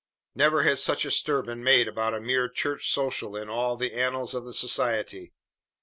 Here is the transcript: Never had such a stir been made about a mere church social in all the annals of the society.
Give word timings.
Never 0.33 0.63
had 0.63 0.79
such 0.79 1.05
a 1.05 1.11
stir 1.11 1.43
been 1.43 1.63
made 1.63 1.87
about 1.87 2.15
a 2.15 2.19
mere 2.19 2.49
church 2.49 2.89
social 2.91 3.35
in 3.35 3.49
all 3.49 3.75
the 3.77 3.93
annals 3.93 4.33
of 4.33 4.45
the 4.45 4.53
society. 4.55 5.31